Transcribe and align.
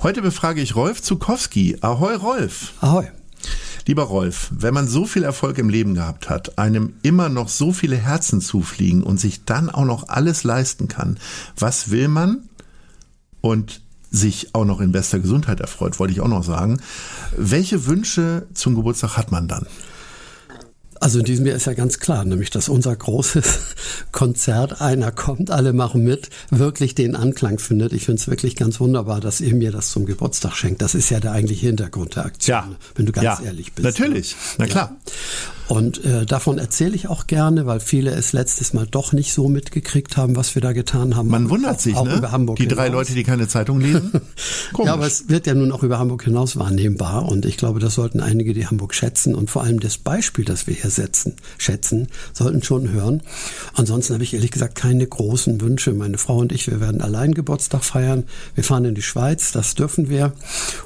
Heute 0.00 0.22
befrage 0.22 0.60
ich 0.60 0.76
Rolf 0.76 1.02
Zukowski. 1.02 1.76
Ahoi, 1.80 2.14
Rolf. 2.14 2.72
Ahoi. 2.80 3.08
Lieber 3.84 4.04
Rolf, 4.04 4.48
wenn 4.52 4.72
man 4.72 4.86
so 4.86 5.06
viel 5.06 5.24
Erfolg 5.24 5.58
im 5.58 5.68
Leben 5.68 5.94
gehabt 5.94 6.30
hat, 6.30 6.56
einem 6.56 6.92
immer 7.02 7.28
noch 7.28 7.48
so 7.48 7.72
viele 7.72 7.96
Herzen 7.96 8.40
zufliegen 8.40 9.02
und 9.02 9.18
sich 9.18 9.44
dann 9.44 9.68
auch 9.68 9.84
noch 9.84 10.08
alles 10.08 10.44
leisten 10.44 10.86
kann, 10.86 11.18
was 11.58 11.90
will 11.90 12.06
man? 12.06 12.48
Und 13.40 13.80
sich 14.08 14.54
auch 14.54 14.64
noch 14.64 14.80
in 14.80 14.92
bester 14.92 15.18
Gesundheit 15.18 15.58
erfreut, 15.58 15.98
wollte 15.98 16.12
ich 16.12 16.20
auch 16.20 16.28
noch 16.28 16.44
sagen. 16.44 16.80
Welche 17.36 17.86
Wünsche 17.86 18.46
zum 18.54 18.76
Geburtstag 18.76 19.16
hat 19.16 19.32
man 19.32 19.48
dann? 19.48 19.66
Also 21.00 21.20
in 21.20 21.24
diesem 21.24 21.46
Jahr 21.46 21.56
ist 21.56 21.66
ja 21.66 21.74
ganz 21.74 21.98
klar, 22.00 22.24
nämlich 22.24 22.50
dass 22.50 22.68
unser 22.68 22.94
großes 22.96 23.44
Konzert, 24.12 24.80
einer 24.80 25.12
kommt, 25.12 25.50
alle 25.50 25.72
machen 25.72 26.02
mit, 26.02 26.30
wirklich 26.50 26.94
den 26.94 27.14
Anklang 27.16 27.58
findet. 27.58 27.92
Ich 27.92 28.04
finde 28.04 28.20
es 28.20 28.28
wirklich 28.28 28.56
ganz 28.56 28.80
wunderbar, 28.80 29.20
dass 29.20 29.40
ihr 29.40 29.54
mir 29.54 29.70
das 29.72 29.90
zum 29.90 30.06
Geburtstag 30.06 30.54
schenkt. 30.54 30.82
Das 30.82 30.94
ist 30.94 31.10
ja 31.10 31.20
der 31.20 31.32
eigentliche 31.32 31.66
Hintergrund 31.66 32.16
der 32.16 32.24
Aktion, 32.26 32.56
Ja. 32.56 32.68
wenn 32.96 33.06
du 33.06 33.12
ganz 33.12 33.24
Ja, 33.24 33.40
ehrlich 33.44 33.72
bist. 33.72 33.84
natürlich. 33.84 34.36
Na 34.58 34.66
klar. 34.66 34.96
Ja. 35.06 35.12
Und 35.68 36.02
äh, 36.04 36.24
davon 36.24 36.58
erzähle 36.58 36.94
ich 36.94 37.08
auch 37.08 37.26
gerne, 37.26 37.66
weil 37.66 37.80
viele 37.80 38.10
es 38.10 38.32
letztes 38.32 38.72
Mal 38.72 38.86
doch 38.90 39.12
nicht 39.12 39.32
so 39.34 39.48
mitgekriegt 39.48 40.16
haben, 40.16 40.34
was 40.34 40.54
wir 40.54 40.62
da 40.62 40.72
getan 40.72 41.14
haben. 41.14 41.28
Man 41.28 41.50
wundert 41.50 41.76
auch, 41.76 41.80
sich, 41.80 41.94
auch 41.94 42.06
ne? 42.06 42.16
über 42.16 42.32
Hamburg 42.32 42.56
die 42.56 42.66
drei 42.66 42.86
hinaus. 42.86 43.00
Leute, 43.00 43.14
die 43.14 43.22
keine 43.24 43.48
Zeitung 43.48 43.80
lesen. 43.80 44.12
Ja, 44.84 44.92
aber 44.92 45.06
es 45.06 45.28
wird 45.28 45.46
ja 45.46 45.54
nun 45.54 45.72
auch 45.72 45.82
über 45.82 45.98
Hamburg 45.98 46.22
hinaus 46.24 46.56
wahrnehmbar 46.56 47.26
und 47.26 47.44
ich 47.44 47.56
glaube, 47.56 47.80
das 47.80 47.94
sollten 47.94 48.20
einige, 48.20 48.54
die 48.54 48.66
Hamburg 48.66 48.94
schätzen 48.94 49.34
und 49.34 49.50
vor 49.50 49.64
allem 49.64 49.80
das 49.80 49.98
Beispiel, 49.98 50.44
das 50.44 50.66
wir 50.66 50.74
hier 50.74 50.90
setzen, 50.90 51.34
schätzen, 51.58 52.08
sollten 52.32 52.62
schon 52.62 52.90
hören. 52.92 53.22
Ansonsten 53.74 54.14
habe 54.14 54.22
ich 54.22 54.34
ehrlich 54.34 54.52
gesagt 54.52 54.76
keine 54.76 55.06
großen 55.06 55.60
Wünsche. 55.60 55.92
Meine 55.92 56.16
Frau 56.16 56.38
und 56.38 56.52
ich, 56.52 56.70
wir 56.70 56.80
werden 56.80 57.00
allein 57.00 57.34
Geburtstag 57.34 57.84
feiern. 57.84 58.24
Wir 58.54 58.62
fahren 58.62 58.84
in 58.84 58.94
die 58.94 59.02
Schweiz, 59.02 59.52
das 59.52 59.74
dürfen 59.74 60.08
wir. 60.08 60.32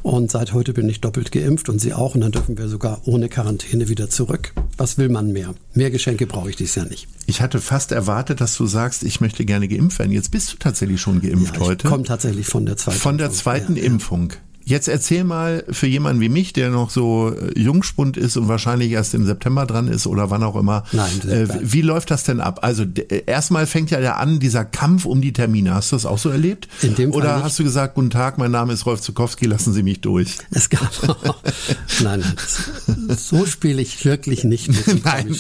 Und 0.02 0.30
seit 0.30 0.52
heute 0.52 0.72
bin 0.72 0.88
ich 0.88 1.00
doppelt 1.00 1.32
geimpft 1.32 1.68
und 1.68 1.78
sie 1.78 1.92
auch 1.92 2.14
und 2.14 2.22
dann 2.22 2.32
dürfen 2.32 2.56
wir 2.56 2.68
sogar 2.68 3.02
ohne 3.04 3.28
Quarantäne 3.28 3.88
wieder 3.88 4.08
zurück. 4.08 4.52
Was 4.76 4.98
will 4.98 5.08
man 5.08 5.32
mehr? 5.32 5.54
Mehr 5.74 5.90
Geschenke 5.90 6.26
brauche 6.26 6.50
ich 6.50 6.56
dies 6.56 6.74
Jahr 6.74 6.86
nicht. 6.86 7.06
ich 7.26 7.40
hatte 7.40 7.60
fast 7.60 7.92
erwartet, 7.92 8.40
dass 8.40 8.56
du 8.56 8.66
sagst, 8.66 9.02
ich 9.04 9.20
möchte 9.20 9.44
gerne 9.44 9.68
geimpft 9.68 9.98
werden. 9.98 10.12
Jetzt 10.12 10.30
bist 10.30 10.52
du 10.52 10.56
tatsächlich 10.56 11.00
schon 11.00 11.20
geimpft 11.20 11.54
Ja, 11.56 11.60
heute. 11.60 11.86
ich 11.86 11.90
komme 11.90 12.04
tatsächlich 12.04 12.46
von 12.46 12.66
der 12.66 12.76
zweiten. 12.76 12.98
Von 12.98 13.18
der 13.18 13.26
Impfung. 13.28 13.42
zweiten 13.42 13.76
Ja, 13.76 13.82
ja. 13.82 13.86
Impfung. 13.86 14.32
Jetzt 14.64 14.88
erzähl 14.88 15.24
mal 15.24 15.64
für 15.70 15.86
jemanden 15.86 16.20
wie 16.20 16.28
mich, 16.28 16.52
der 16.52 16.70
noch 16.70 16.90
so 16.90 17.34
äh, 17.34 17.58
Jungspund 17.58 18.16
ist 18.16 18.36
und 18.36 18.48
wahrscheinlich 18.48 18.90
erst 18.92 19.14
im 19.14 19.26
September 19.26 19.66
dran 19.66 19.88
ist 19.88 20.06
oder 20.06 20.30
wann 20.30 20.42
auch 20.42 20.56
immer. 20.56 20.84
Nein, 20.92 21.28
äh, 21.28 21.46
wie 21.60 21.82
läuft 21.82 22.10
das 22.10 22.24
denn 22.24 22.40
ab? 22.40 22.60
Also 22.62 22.84
äh, 22.84 23.22
erstmal 23.26 23.66
fängt 23.66 23.90
ja 23.90 24.00
der 24.00 24.18
an, 24.18 24.38
dieser 24.40 24.64
Kampf 24.64 25.04
um 25.04 25.20
die 25.20 25.32
Termine. 25.32 25.74
Hast 25.74 25.92
du 25.92 25.96
das 25.96 26.06
auch 26.06 26.18
so 26.18 26.28
erlebt? 26.30 26.68
In 26.82 26.94
dem 26.94 27.10
Fall 27.12 27.20
oder 27.22 27.34
nicht. 27.36 27.44
hast 27.44 27.58
du 27.58 27.64
gesagt, 27.64 27.94
guten 27.94 28.10
Tag, 28.10 28.38
mein 28.38 28.50
Name 28.50 28.72
ist 28.72 28.86
Rolf 28.86 29.00
Zukowski, 29.00 29.46
lassen 29.46 29.72
Sie 29.72 29.82
mich 29.82 30.00
durch? 30.00 30.38
Es 30.50 30.70
gab 30.70 30.90
nein, 32.02 32.20
nein, 32.20 33.16
so 33.16 33.46
spiele 33.46 33.82
ich 33.82 34.04
wirklich 34.04 34.44
nicht 34.44 34.68
mit 34.68 34.86
dem 34.86 35.00
Nein. 35.04 35.34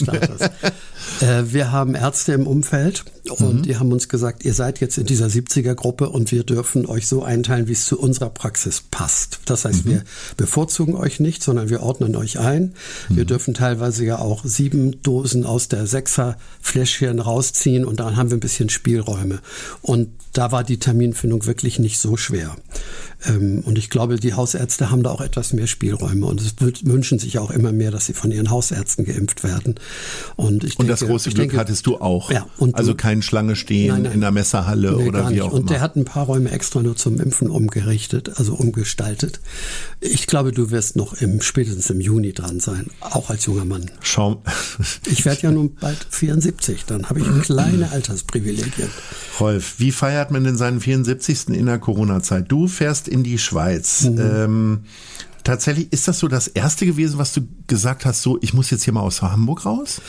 Äh, 1.20 1.52
wir 1.52 1.72
haben 1.72 1.94
Ärzte 1.94 2.32
im 2.32 2.46
Umfeld 2.46 3.04
und 3.28 3.52
Mhm. 3.58 3.62
die 3.62 3.76
haben 3.76 3.92
uns 3.92 4.08
gesagt, 4.08 4.44
ihr 4.44 4.54
seid 4.54 4.80
jetzt 4.80 4.98
in 4.98 5.06
dieser 5.06 5.26
70er-Gruppe 5.26 6.08
und 6.08 6.32
wir 6.32 6.44
dürfen 6.44 6.86
euch 6.86 7.06
so 7.06 7.22
einteilen, 7.22 7.68
wie 7.68 7.72
es 7.72 7.84
zu 7.86 7.98
unserer 7.98 8.30
Praxis 8.30 8.82
passt. 8.90 9.11
Das 9.44 9.64
Mhm. 9.64 9.68
heißt, 9.68 9.84
wir 9.86 10.04
bevorzugen 10.36 10.94
euch 10.94 11.20
nicht, 11.20 11.42
sondern 11.42 11.68
wir 11.68 11.82
ordnen 11.82 12.16
euch 12.16 12.38
ein. 12.38 12.74
Mhm. 13.08 13.16
Wir 13.16 13.24
dürfen 13.24 13.54
teilweise 13.54 14.04
ja 14.04 14.18
auch 14.18 14.44
sieben 14.44 15.02
Dosen 15.02 15.44
aus 15.46 15.68
der 15.68 15.86
Sechser-Fläschchen 15.86 17.18
rausziehen 17.18 17.84
und 17.84 18.00
daran 18.00 18.16
haben 18.16 18.30
wir 18.30 18.36
ein 18.36 18.40
bisschen 18.40 18.68
Spielräume. 18.68 19.40
Und 19.80 20.08
da 20.32 20.50
war 20.52 20.64
die 20.64 20.78
Terminfindung 20.78 21.46
wirklich 21.46 21.78
nicht 21.78 21.98
so 21.98 22.16
schwer. 22.16 22.56
Ähm, 23.26 23.60
Und 23.64 23.78
ich 23.78 23.88
glaube, 23.90 24.16
die 24.16 24.34
Hausärzte 24.34 24.90
haben 24.90 25.02
da 25.02 25.10
auch 25.10 25.20
etwas 25.20 25.52
mehr 25.52 25.66
Spielräume 25.66 26.26
und 26.26 26.40
es 26.40 26.56
wü- 26.58 26.84
wünschen 26.86 27.18
sich 27.18 27.38
auch 27.38 27.50
immer 27.50 27.72
mehr, 27.72 27.90
dass 27.90 28.06
sie 28.06 28.14
von 28.14 28.30
ihren 28.32 28.50
Hausärzten 28.50 29.04
geimpft 29.04 29.44
werden. 29.44 29.76
Und, 30.36 30.64
ich 30.64 30.78
Und 30.78 30.86
denke, 30.86 31.00
das 31.00 31.08
große 31.08 31.30
Glück 31.30 31.48
denke, 31.50 31.56
hattest 31.58 31.86
du 31.86 31.98
auch. 31.98 32.30
Ja, 32.30 32.46
und 32.58 32.74
also 32.74 32.94
kein 32.94 33.22
Schlange 33.22 33.54
stehen 33.56 33.88
Nein, 33.92 34.02
nein. 34.02 34.12
in 34.12 34.20
der 34.20 34.30
Messerhalle 34.32 34.92
Nee, 34.96 35.08
oder 35.08 35.30
wie 35.30 35.40
auch 35.42 35.52
Und 35.52 35.60
immer. 35.60 35.68
der 35.70 35.80
hat 35.80 35.96
ein 35.96 36.04
paar 36.04 36.26
Räume 36.26 36.50
extra 36.50 36.82
nur 36.82 36.96
zum 36.96 37.20
Impfen 37.20 37.48
umgerichtet, 37.48 38.32
also 38.38 38.54
umgestaltet. 38.54 39.40
Ich 40.00 40.26
glaube, 40.26 40.52
du 40.52 40.70
wirst 40.70 40.96
noch 40.96 41.14
im, 41.14 41.40
spätestens 41.40 41.90
im 41.90 42.00
Juni 42.00 42.32
dran 42.32 42.60
sein, 42.60 42.86
auch 43.00 43.30
als 43.30 43.46
junger 43.46 43.64
Mann. 43.64 43.90
Schau, 44.00 44.42
Ich 45.06 45.24
werde 45.24 45.42
ja 45.42 45.50
nun 45.52 45.74
bald 45.76 46.06
74, 46.10 46.84
dann 46.86 47.08
habe 47.08 47.20
ich 47.20 47.26
kleine 47.42 47.90
Altersprivilegien. 47.92 48.88
Rolf, 49.40 49.74
wie 49.78 49.92
feiert 49.92 50.30
man 50.30 50.44
denn 50.44 50.56
seinen 50.56 50.80
74. 50.80 51.48
in 51.50 51.66
der 51.66 51.78
Corona-Zeit? 51.78 52.50
Du 52.50 52.66
fährst 52.68 53.08
in 53.12 53.22
die 53.22 53.38
Schweiz. 53.38 54.02
Mhm. 54.02 54.18
Ähm, 54.20 54.80
tatsächlich, 55.44 55.92
ist 55.92 56.08
das 56.08 56.18
so 56.18 56.28
das 56.28 56.48
erste 56.48 56.86
gewesen, 56.86 57.18
was 57.18 57.32
du 57.32 57.42
gesagt 57.66 58.04
hast, 58.04 58.22
so, 58.22 58.38
ich 58.40 58.54
muss 58.54 58.70
jetzt 58.70 58.84
hier 58.84 58.92
mal 58.92 59.00
aus 59.02 59.22
Hamburg 59.22 59.64
raus? 59.64 60.00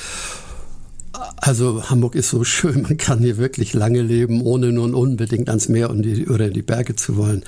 Also 1.37 1.89
Hamburg 1.89 2.15
ist 2.15 2.29
so 2.29 2.43
schön, 2.43 2.81
man 2.81 2.97
kann 2.97 3.19
hier 3.19 3.37
wirklich 3.37 3.73
lange 3.73 4.01
leben, 4.01 4.41
ohne 4.41 4.71
nun 4.71 4.95
unbedingt 4.95 5.47
ans 5.47 5.69
Meer 5.69 5.91
und 5.91 6.01
die, 6.01 6.27
oder 6.27 6.47
in 6.47 6.53
die 6.53 6.63
Berge 6.63 6.95
zu 6.95 7.17
wollen. 7.17 7.43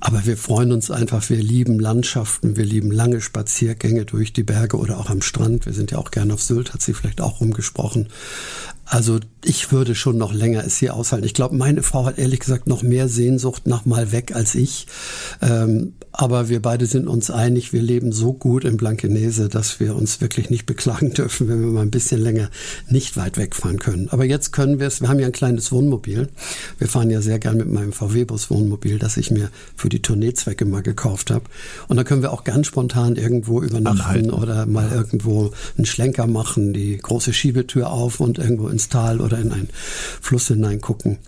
Aber 0.00 0.24
wir 0.24 0.38
freuen 0.38 0.72
uns 0.72 0.90
einfach, 0.90 1.28
wir 1.28 1.36
lieben 1.36 1.78
Landschaften, 1.78 2.56
wir 2.56 2.64
lieben 2.64 2.90
lange 2.90 3.20
Spaziergänge 3.20 4.06
durch 4.06 4.32
die 4.32 4.44
Berge 4.44 4.78
oder 4.78 4.98
auch 4.98 5.10
am 5.10 5.20
Strand. 5.20 5.66
Wir 5.66 5.74
sind 5.74 5.90
ja 5.90 5.98
auch 5.98 6.10
gerne 6.10 6.32
auf 6.32 6.42
Sylt, 6.42 6.72
hat 6.72 6.80
sie 6.80 6.94
vielleicht 6.94 7.20
auch 7.20 7.40
rumgesprochen. 7.40 8.08
Also 8.92 9.20
ich 9.42 9.72
würde 9.72 9.94
schon 9.94 10.18
noch 10.18 10.34
länger 10.34 10.64
es 10.66 10.76
hier 10.76 10.94
aushalten. 10.94 11.24
Ich 11.24 11.32
glaube, 11.32 11.56
meine 11.56 11.82
Frau 11.82 12.04
hat 12.04 12.18
ehrlich 12.18 12.40
gesagt 12.40 12.66
noch 12.66 12.82
mehr 12.82 13.08
Sehnsucht 13.08 13.66
nach 13.66 13.86
mal 13.86 14.12
weg 14.12 14.36
als 14.36 14.54
ich. 14.54 14.86
Ähm, 15.40 15.94
aber 16.12 16.50
wir 16.50 16.60
beide 16.60 16.84
sind 16.84 17.08
uns 17.08 17.30
einig, 17.30 17.72
wir 17.72 17.80
leben 17.80 18.12
so 18.12 18.34
gut 18.34 18.64
in 18.64 18.76
Blankenese, 18.76 19.48
dass 19.48 19.80
wir 19.80 19.96
uns 19.96 20.20
wirklich 20.20 20.50
nicht 20.50 20.66
beklagen 20.66 21.10
dürfen, 21.14 21.48
wenn 21.48 21.62
wir 21.62 21.68
mal 21.68 21.80
ein 21.80 21.90
bisschen 21.90 22.20
länger 22.20 22.50
nicht 22.86 23.16
weit 23.16 23.38
wegfahren 23.38 23.78
können. 23.78 24.10
Aber 24.10 24.26
jetzt 24.26 24.52
können 24.52 24.78
wir 24.78 24.88
es, 24.88 25.00
wir 25.00 25.08
haben 25.08 25.18
ja 25.18 25.26
ein 25.26 25.32
kleines 25.32 25.72
Wohnmobil. 25.72 26.28
Wir 26.76 26.86
fahren 26.86 27.08
ja 27.08 27.22
sehr 27.22 27.38
gern 27.38 27.56
mit 27.56 27.72
meinem 27.72 27.94
VW-Bus 27.94 28.50
Wohnmobil, 28.50 28.98
das 28.98 29.16
ich 29.16 29.30
mir 29.30 29.48
für 29.74 29.88
die 29.88 30.02
Tourneezwecke 30.02 30.66
mal 30.66 30.82
gekauft 30.82 31.30
habe. 31.30 31.44
Und 31.88 31.96
da 31.96 32.04
können 32.04 32.20
wir 32.20 32.30
auch 32.30 32.44
ganz 32.44 32.66
spontan 32.66 33.16
irgendwo 33.16 33.62
übernachten 33.62 34.00
Anhalten. 34.02 34.30
oder 34.32 34.66
mal 34.66 34.92
irgendwo 34.92 35.50
einen 35.78 35.86
Schlenker 35.86 36.26
machen, 36.26 36.74
die 36.74 36.98
große 36.98 37.32
Schiebetür 37.32 37.90
auf 37.90 38.20
und 38.20 38.38
irgendwo 38.38 38.68
ins 38.68 38.81
Tal 38.88 39.20
oder 39.20 39.38
in 39.38 39.52
einen 39.52 39.68
Fluss 40.20 40.48
hineingucken. 40.48 41.18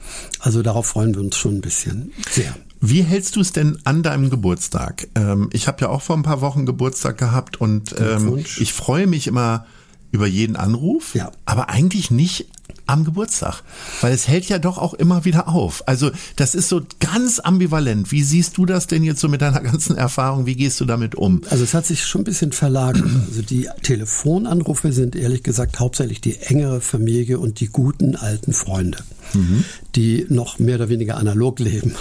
Also 0.40 0.62
darauf 0.62 0.86
freuen 0.86 1.14
wir 1.14 1.20
uns 1.22 1.36
schon 1.36 1.56
ein 1.56 1.60
bisschen. 1.60 2.12
Sehr. 2.30 2.54
Wie 2.80 3.02
hältst 3.02 3.36
du 3.36 3.40
es 3.40 3.52
denn 3.52 3.78
an 3.84 4.02
deinem 4.02 4.28
Geburtstag? 4.30 5.08
Ähm, 5.14 5.48
ich 5.52 5.66
habe 5.68 5.80
ja 5.80 5.88
auch 5.88 6.02
vor 6.02 6.16
ein 6.16 6.22
paar 6.22 6.40
Wochen 6.42 6.66
Geburtstag 6.66 7.16
gehabt 7.18 7.60
und 7.60 7.94
ähm, 7.98 8.36
ich 8.58 8.72
freue 8.72 9.06
mich 9.06 9.26
immer 9.26 9.66
über 10.12 10.26
jeden 10.26 10.54
Anruf, 10.56 11.14
Ja. 11.14 11.32
aber 11.44 11.70
eigentlich 11.70 12.10
nicht 12.10 12.46
am 12.86 13.04
Geburtstag? 13.04 13.62
Weil 14.00 14.12
es 14.12 14.28
hält 14.28 14.48
ja 14.48 14.58
doch 14.58 14.78
auch 14.78 14.94
immer 14.94 15.24
wieder 15.24 15.48
auf. 15.48 15.86
Also 15.86 16.10
das 16.36 16.54
ist 16.54 16.68
so 16.68 16.82
ganz 17.00 17.38
ambivalent. 17.38 18.12
Wie 18.12 18.22
siehst 18.22 18.56
du 18.56 18.66
das 18.66 18.86
denn 18.86 19.02
jetzt 19.02 19.20
so 19.20 19.28
mit 19.28 19.42
deiner 19.42 19.60
ganzen 19.62 19.96
Erfahrung? 19.96 20.46
Wie 20.46 20.56
gehst 20.56 20.80
du 20.80 20.84
damit 20.84 21.14
um? 21.14 21.42
Also 21.50 21.64
es 21.64 21.74
hat 21.74 21.86
sich 21.86 22.04
schon 22.04 22.22
ein 22.22 22.24
bisschen 22.24 22.52
verlagert. 22.52 23.04
Also 23.34 23.42
die 23.42 23.68
Telefonanrufe 23.82 24.92
sind 24.92 25.16
ehrlich 25.16 25.42
gesagt 25.42 25.80
hauptsächlich 25.80 26.20
die 26.20 26.36
engere 26.40 26.80
Familie 26.80 27.38
und 27.38 27.58
die 27.60 27.66
guten 27.66 28.16
alten 28.16 28.52
Freunde, 28.52 28.98
mhm. 29.32 29.64
die 29.96 30.26
noch 30.28 30.58
mehr 30.58 30.76
oder 30.76 30.88
weniger 30.88 31.16
analog 31.16 31.58
leben. 31.58 31.94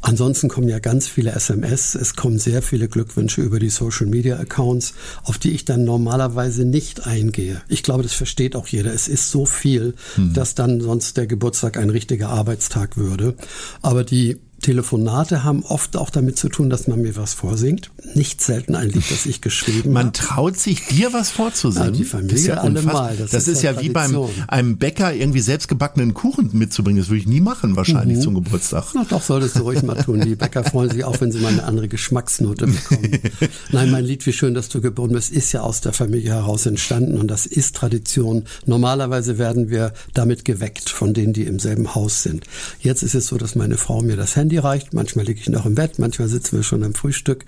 Ansonsten 0.00 0.48
kommen 0.48 0.68
ja 0.68 0.78
ganz 0.78 1.08
viele 1.08 1.32
SMS, 1.32 1.94
es 1.94 2.16
kommen 2.16 2.38
sehr 2.38 2.62
viele 2.62 2.88
Glückwünsche 2.88 3.42
über 3.42 3.58
die 3.58 3.70
Social 3.70 4.06
Media 4.06 4.38
Accounts, 4.38 4.94
auf 5.24 5.38
die 5.38 5.50
ich 5.50 5.64
dann 5.64 5.84
normalerweise 5.84 6.64
nicht 6.64 7.06
eingehe. 7.06 7.60
Ich 7.68 7.82
glaube, 7.82 8.02
das 8.02 8.14
versteht 8.14 8.56
auch 8.56 8.66
jeder. 8.66 8.94
Es 8.94 9.08
ist 9.08 9.30
so 9.30 9.46
viel, 9.46 9.94
hm. 10.14 10.32
dass 10.32 10.54
dann 10.54 10.80
sonst 10.80 11.16
der 11.16 11.26
Geburtstag 11.26 11.76
ein 11.76 11.90
richtiger 11.90 12.30
Arbeitstag 12.30 12.96
würde. 12.96 13.34
Aber 13.82 14.04
die 14.04 14.38
Telefonate 14.60 15.42
haben 15.42 15.64
oft 15.64 15.96
auch 15.96 16.10
damit 16.10 16.38
zu 16.38 16.48
tun, 16.48 16.70
dass 16.70 16.86
man 16.86 17.00
mir 17.00 17.16
was 17.16 17.34
vorsingt. 17.34 17.90
Nicht 18.14 18.42
selten 18.42 18.74
ein 18.74 18.90
Lied, 18.90 19.10
das 19.10 19.26
ich 19.26 19.40
geschrieben 19.40 19.92
Man 20.00 20.12
traut 20.12 20.58
sich 20.58 20.86
dir 20.86 21.12
was 21.12 21.30
vorzusingen. 21.30 21.94
Ja, 21.94 21.98
die 21.98 22.04
Familie 22.04 22.32
das 22.32 22.40
ist 22.40 22.46
ja 22.46 22.54
allemal. 22.58 23.16
Das, 23.16 23.30
das 23.30 23.48
ist, 23.48 23.56
ist, 23.56 23.62
ja 23.62 23.80
wie 23.80 23.88
beim 23.88 24.16
einem 24.48 24.76
Bäcker 24.76 25.14
irgendwie 25.14 25.40
selbstgebackenen 25.40 26.14
Kuchen 26.14 26.50
mitzubringen. 26.52 27.00
Das 27.00 27.08
würde 27.08 27.20
ich 27.20 27.26
nie 27.26 27.40
machen, 27.40 27.76
wahrscheinlich 27.76 28.18
mhm. 28.18 28.22
zum 28.22 28.34
Geburtstag. 28.34 28.84
Na 28.94 29.04
doch, 29.08 29.22
solltest 29.22 29.56
du 29.56 29.62
ruhig 29.62 29.82
mal 29.82 30.02
tun. 30.02 30.20
Die 30.20 30.36
Bäcker 30.36 30.62
freuen 30.64 30.90
sich 30.90 31.04
auch, 31.04 31.20
wenn 31.20 31.32
sie 31.32 31.38
mal 31.38 31.52
eine 31.52 31.64
andere 31.64 31.88
Geschmacksnote 31.88 32.66
bekommen. 32.66 33.18
Nein, 33.72 33.90
mein 33.90 34.04
Lied, 34.04 34.26
wie 34.26 34.32
schön, 34.32 34.54
dass 34.54 34.68
du 34.68 34.80
geboren 34.80 35.12
bist, 35.12 35.30
ist 35.30 35.52
ja 35.52 35.62
aus 35.62 35.80
der 35.80 35.92
Familie 35.92 36.32
heraus 36.32 36.66
entstanden 36.66 37.18
und 37.18 37.28
das 37.28 37.46
ist 37.46 37.76
Tradition. 37.76 38.44
Normalerweise 38.66 39.38
werden 39.38 39.70
wir 39.70 39.92
damit 40.12 40.44
geweckt 40.44 40.90
von 40.90 41.14
denen, 41.14 41.32
die 41.32 41.44
im 41.44 41.58
selben 41.58 41.94
Haus 41.94 42.22
sind. 42.22 42.44
Jetzt 42.80 43.02
ist 43.02 43.14
es 43.14 43.26
so, 43.26 43.38
dass 43.38 43.54
meine 43.54 43.76
Frau 43.76 44.02
mir 44.02 44.16
das 44.16 44.36
Handy 44.36 44.49
Handy 44.50 44.58
reicht. 44.58 44.92
Manchmal 44.94 45.26
liege 45.26 45.38
ich 45.38 45.48
noch 45.48 45.64
im 45.64 45.76
Bett, 45.76 46.00
manchmal 46.00 46.26
sitzen 46.26 46.56
wir 46.56 46.64
schon 46.64 46.82
am 46.82 46.92
Frühstück 46.92 47.44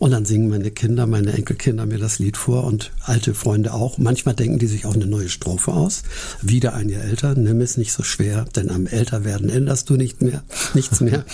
und 0.00 0.10
dann 0.10 0.26
singen 0.26 0.50
meine 0.50 0.70
Kinder, 0.70 1.06
meine 1.06 1.32
Enkelkinder 1.32 1.86
mir 1.86 1.96
das 1.96 2.18
Lied 2.18 2.36
vor 2.36 2.64
und 2.64 2.92
alte 3.00 3.32
Freunde 3.32 3.72
auch. 3.72 3.96
Manchmal 3.96 4.34
denken 4.34 4.58
die 4.58 4.66
sich 4.66 4.84
auch 4.84 4.94
eine 4.94 5.06
neue 5.06 5.30
Strophe 5.30 5.72
aus. 5.72 6.02
Wieder 6.42 6.74
ein 6.74 6.90
Jahr 6.90 7.04
älter, 7.04 7.34
nimm 7.36 7.62
es 7.62 7.78
nicht 7.78 7.94
so 7.94 8.02
schwer, 8.02 8.44
denn 8.54 8.68
am 8.68 8.86
Älterwerden 8.86 9.48
änderst 9.48 9.88
du 9.88 9.94
nicht 9.94 10.20
mehr, 10.20 10.42
nichts 10.74 11.00
mehr. 11.00 11.24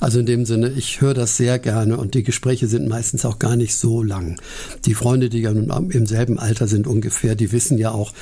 Also 0.00 0.18
in 0.18 0.26
dem 0.26 0.44
Sinne, 0.44 0.70
ich 0.70 1.00
höre 1.00 1.14
das 1.14 1.36
sehr 1.36 1.60
gerne 1.60 1.96
und 1.96 2.14
die 2.14 2.24
Gespräche 2.24 2.66
sind 2.66 2.88
meistens 2.88 3.24
auch 3.24 3.38
gar 3.38 3.54
nicht 3.54 3.76
so 3.76 4.02
lang. 4.02 4.40
Die 4.86 4.94
Freunde, 4.94 5.28
die 5.28 5.40
ja 5.40 5.52
nun 5.52 5.70
im 5.92 6.06
selben 6.06 6.40
Alter 6.40 6.66
sind 6.66 6.88
ungefähr, 6.88 7.36
die 7.36 7.52
wissen 7.52 7.78
ja 7.78 7.92
auch, 7.92 8.12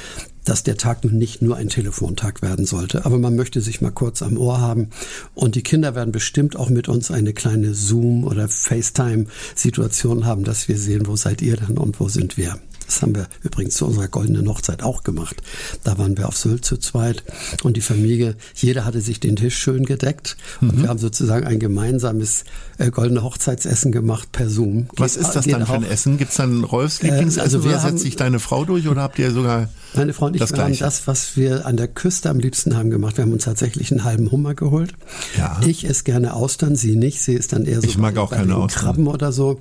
dass 0.44 0.62
der 0.62 0.76
Tag 0.76 1.04
nun 1.04 1.16
nicht 1.16 1.42
nur 1.42 1.56
ein 1.56 1.68
Telefontag 1.68 2.42
werden 2.42 2.66
sollte, 2.66 3.04
aber 3.04 3.18
man 3.18 3.36
möchte 3.36 3.60
sich 3.60 3.80
mal 3.80 3.90
kurz 3.90 4.22
am 4.22 4.36
Ohr 4.36 4.60
haben 4.60 4.90
und 5.34 5.54
die 5.54 5.62
Kinder 5.62 5.94
werden 5.94 6.12
bestimmt 6.12 6.56
auch 6.56 6.68
mit 6.68 6.88
uns 6.88 7.10
eine 7.10 7.32
kleine 7.32 7.74
Zoom- 7.74 8.24
oder 8.24 8.48
FaceTime-Situation 8.48 10.26
haben, 10.26 10.44
dass 10.44 10.68
wir 10.68 10.78
sehen, 10.78 11.06
wo 11.06 11.16
seid 11.16 11.42
ihr 11.42 11.56
denn 11.56 11.78
und 11.78 12.00
wo 12.00 12.08
sind 12.08 12.36
wir. 12.36 12.58
Das 12.92 13.02
haben 13.02 13.14
wir 13.14 13.26
übrigens 13.42 13.74
zu 13.76 13.86
unserer 13.86 14.08
goldenen 14.08 14.46
Hochzeit 14.48 14.82
auch 14.82 15.02
gemacht. 15.02 15.36
Da 15.82 15.96
waren 15.96 16.18
wir 16.18 16.28
auf 16.28 16.36
Sylt 16.36 16.64
zu 16.64 16.76
zweit 16.76 17.24
und 17.62 17.76
die 17.76 17.80
Familie, 17.80 18.36
jeder 18.54 18.84
hatte 18.84 19.00
sich 19.00 19.18
den 19.18 19.36
Tisch 19.36 19.56
schön 19.56 19.86
gedeckt 19.86 20.36
mhm. 20.60 20.70
und 20.70 20.82
wir 20.82 20.88
haben 20.90 20.98
sozusagen 20.98 21.46
ein 21.46 21.58
gemeinsames 21.58 22.44
äh, 22.76 22.90
goldene 22.90 23.22
Hochzeitsessen 23.22 23.92
gemacht 23.92 24.30
per 24.30 24.50
Zoom. 24.50 24.88
Was 24.96 25.16
ist 25.16 25.30
das 25.32 25.46
dann 25.46 25.64
für 25.64 25.72
ein 25.72 25.84
Essen? 25.84 26.18
Gibt 26.18 26.32
es 26.32 26.36
dann 26.36 26.64
Rolfs 26.64 27.00
Lieblingsessen 27.00 27.40
äh, 27.40 27.44
also 27.44 27.64
wir 27.64 27.70
oder 27.70 27.80
setzt 27.80 28.00
sich 28.00 28.16
deine 28.16 28.38
Frau 28.38 28.64
durch 28.66 28.86
oder 28.86 29.00
habt 29.00 29.18
ihr 29.18 29.30
sogar 29.30 29.70
meine 29.94 30.14
Frau 30.14 30.26
und 30.26 30.34
ich 30.34 30.40
das 30.40 30.52
wir 30.52 30.64
haben 30.64 30.78
das, 30.78 31.06
was 31.06 31.36
wir 31.36 31.66
an 31.66 31.76
der 31.76 31.88
Küste 31.88 32.30
am 32.30 32.38
liebsten 32.38 32.76
haben 32.76 32.90
gemacht. 32.90 33.16
Wir 33.18 33.24
haben 33.24 33.32
uns 33.32 33.44
tatsächlich 33.44 33.90
einen 33.90 34.04
halben 34.04 34.30
Hummer 34.30 34.54
geholt. 34.54 34.94
Ja. 35.36 35.60
Ich 35.66 35.86
esse 35.88 36.04
gerne 36.04 36.34
Austern, 36.34 36.76
sie 36.76 36.96
nicht. 36.96 37.22
Sie 37.22 37.34
ist 37.34 37.52
dann 37.52 37.66
eher 37.66 37.80
so 37.80 37.86
ich 37.86 37.98
mag 37.98 38.16
auch 38.16 38.30
keine 38.30 38.56
Austern. 38.56 38.82
Krabben 38.82 39.06
oder 39.06 39.32
so. 39.32 39.58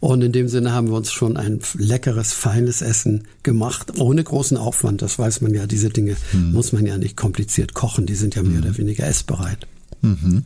Und 0.00 0.22
in 0.22 0.32
dem 0.32 0.48
Sinne 0.48 0.72
haben 0.72 0.88
wir 0.88 0.96
uns 0.96 1.10
schon 1.10 1.36
ein 1.36 1.60
leckeres, 1.74 2.32
feines 2.32 2.82
Essen 2.82 3.24
gemacht, 3.42 3.98
ohne 3.98 4.22
großen 4.22 4.56
Aufwand. 4.56 5.02
Das 5.02 5.18
weiß 5.18 5.40
man 5.40 5.54
ja. 5.54 5.66
Diese 5.66 5.90
Dinge 5.90 6.16
hm. 6.32 6.52
muss 6.52 6.72
man 6.72 6.86
ja 6.86 6.98
nicht 6.98 7.16
kompliziert 7.16 7.74
kochen. 7.74 8.06
Die 8.06 8.14
sind 8.14 8.34
ja 8.34 8.42
mehr 8.42 8.58
hm. 8.58 8.64
oder 8.64 8.78
weniger 8.78 9.06
essbereit. 9.06 9.66
Mhm. 10.02 10.44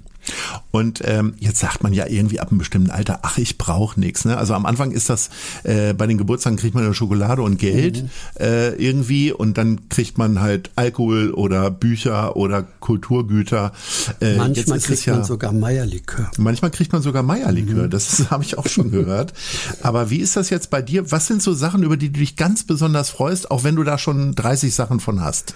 Und 0.70 1.02
ähm, 1.04 1.34
jetzt 1.38 1.58
sagt 1.58 1.82
man 1.82 1.92
ja 1.92 2.06
irgendwie 2.06 2.40
ab 2.40 2.50
einem 2.50 2.58
bestimmten 2.58 2.90
Alter, 2.90 3.20
ach, 3.22 3.38
ich 3.38 3.58
brauche 3.58 3.98
nichts. 3.98 4.24
Ne? 4.24 4.36
Also 4.36 4.54
am 4.54 4.66
Anfang 4.66 4.92
ist 4.92 5.10
das, 5.10 5.30
äh, 5.64 5.94
bei 5.94 6.06
den 6.06 6.18
Geburtstagen 6.18 6.58
kriegt 6.58 6.74
man 6.74 6.84
ja 6.84 6.94
Schokolade 6.94 7.42
und 7.42 7.58
Geld 7.58 8.02
mhm. 8.02 8.10
äh, 8.38 8.70
irgendwie 8.74 9.32
und 9.32 9.58
dann 9.58 9.88
kriegt 9.88 10.18
man 10.18 10.40
halt 10.40 10.70
Alkohol 10.76 11.32
oder 11.32 11.70
Bücher 11.70 12.36
oder 12.36 12.62
Kulturgüter. 12.62 13.72
Äh, 14.20 14.36
manchmal 14.36 14.78
kriegt 14.78 15.06
ja, 15.06 15.14
man 15.14 15.24
sogar 15.24 15.52
Meierlikör. 15.52 16.30
Manchmal 16.38 16.70
kriegt 16.70 16.92
man 16.92 17.02
sogar 17.02 17.22
Meierlikör, 17.22 17.84
mhm. 17.84 17.90
das 17.90 18.30
habe 18.30 18.44
ich 18.44 18.58
auch 18.58 18.68
schon 18.68 18.90
gehört. 18.90 19.32
Aber 19.82 20.10
wie 20.10 20.18
ist 20.18 20.36
das 20.36 20.50
jetzt 20.50 20.70
bei 20.70 20.82
dir? 20.82 21.10
Was 21.10 21.26
sind 21.26 21.42
so 21.42 21.52
Sachen, 21.52 21.82
über 21.82 21.96
die 21.96 22.12
du 22.12 22.20
dich 22.20 22.36
ganz 22.36 22.64
besonders 22.64 23.10
freust, 23.10 23.50
auch 23.50 23.64
wenn 23.64 23.76
du 23.76 23.84
da 23.84 23.98
schon 23.98 24.34
30 24.34 24.74
Sachen 24.74 25.00
von 25.00 25.20
hast? 25.20 25.54